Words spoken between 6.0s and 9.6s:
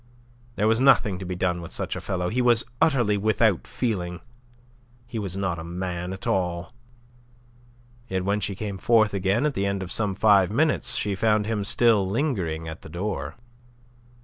at all. Yet when she came forth again at